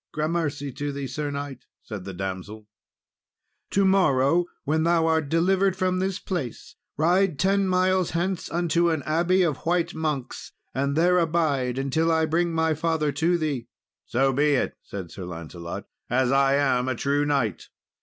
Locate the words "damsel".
2.15-2.67